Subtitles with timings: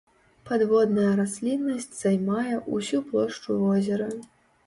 [0.49, 4.09] Падводная расліннасць займае ўсю плошчу возера.